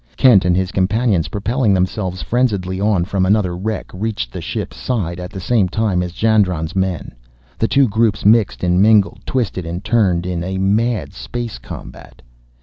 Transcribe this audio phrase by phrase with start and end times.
[0.17, 5.19] Kent and his companions, propelling themselves frenziedly on from another wreck, reached the ship's side
[5.19, 7.11] at the same time as Jandron's men.
[7.59, 12.23] The two groups mixed and mingled, twisted and turned in a mad space combat.